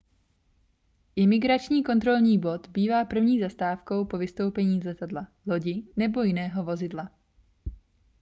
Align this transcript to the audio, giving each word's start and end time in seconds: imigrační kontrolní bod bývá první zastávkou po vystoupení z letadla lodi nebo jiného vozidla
imigrační 1.15 1.83
kontrolní 1.83 2.39
bod 2.39 2.67
bývá 2.69 3.05
první 3.05 3.39
zastávkou 3.39 4.05
po 4.05 4.17
vystoupení 4.17 4.81
z 4.81 4.85
letadla 4.85 5.27
lodi 5.45 5.83
nebo 5.95 6.23
jiného 6.23 6.63
vozidla 6.63 7.09